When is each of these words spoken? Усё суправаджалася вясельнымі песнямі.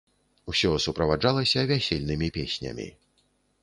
Усё 0.53 0.71
суправаджалася 0.85 1.67
вясельнымі 1.75 2.35
песнямі. 2.39 2.93